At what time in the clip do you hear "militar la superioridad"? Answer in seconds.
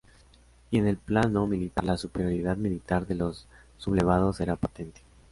1.45-2.57